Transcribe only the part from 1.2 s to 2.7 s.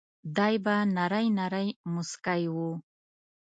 نری مسکی و.